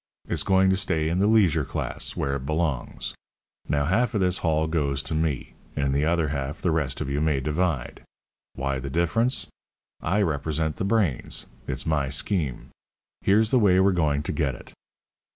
It's 0.27 0.41
going 0.41 0.71
to 0.71 0.75
stay 0.77 1.09
in 1.09 1.19
the 1.19 1.27
leisure 1.27 1.63
class, 1.63 2.15
where 2.15 2.35
it 2.37 2.43
belongs. 2.47 3.13
Now, 3.69 3.85
half 3.85 4.15
of 4.15 4.21
this 4.21 4.39
haul 4.39 4.65
goes 4.65 5.03
to 5.03 5.13
me, 5.13 5.53
and 5.75 5.93
the 5.93 6.05
other 6.05 6.29
half 6.29 6.59
the 6.59 6.71
rest 6.71 7.01
of 7.01 7.09
you 7.11 7.21
may 7.21 7.39
divide. 7.39 8.01
Why 8.55 8.79
the 8.79 8.89
difference? 8.89 9.45
I 10.01 10.23
represent 10.23 10.77
the 10.77 10.85
brains. 10.85 11.45
It's 11.67 11.85
my 11.85 12.09
scheme. 12.09 12.69
Here's 13.21 13.51
the 13.51 13.59
way 13.59 13.79
we're 13.79 13.91
going 13.91 14.23
to 14.23 14.31
get 14.31 14.55
it. 14.55 14.73